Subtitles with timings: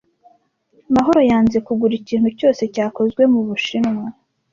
[0.93, 4.07] Mahoro yanze kugura ikintu cyose cyakozwe mu Bushinwa.